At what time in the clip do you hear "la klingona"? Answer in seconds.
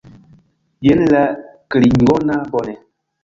1.11-2.39